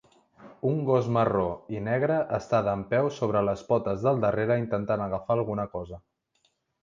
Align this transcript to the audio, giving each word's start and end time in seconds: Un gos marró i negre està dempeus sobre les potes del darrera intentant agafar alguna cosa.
Un 0.67 0.77
gos 0.85 1.09
marró 1.17 1.43
i 1.73 1.81
negre 1.87 2.15
està 2.37 2.61
dempeus 2.69 3.19
sobre 3.23 3.45
les 3.49 3.63
potes 3.69 4.07
del 4.07 4.23
darrera 4.23 4.59
intentant 4.65 5.03
agafar 5.09 5.37
alguna 5.39 5.67
cosa. 5.77 6.01